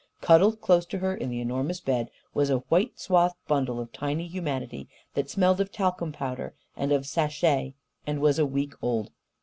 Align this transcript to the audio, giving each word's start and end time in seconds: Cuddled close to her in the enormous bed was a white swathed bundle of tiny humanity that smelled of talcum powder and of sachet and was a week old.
Cuddled 0.19 0.61
close 0.61 0.87
to 0.87 0.97
her 0.97 1.13
in 1.15 1.29
the 1.29 1.41
enormous 1.41 1.79
bed 1.79 2.09
was 2.33 2.49
a 2.49 2.63
white 2.69 2.99
swathed 2.99 3.35
bundle 3.47 3.79
of 3.79 3.93
tiny 3.93 4.25
humanity 4.27 4.89
that 5.13 5.29
smelled 5.29 5.61
of 5.61 5.71
talcum 5.71 6.11
powder 6.11 6.55
and 6.75 6.91
of 6.91 7.05
sachet 7.05 7.75
and 8.07 8.19
was 8.19 8.39
a 8.39 8.45
week 8.47 8.73
old. 8.81 9.11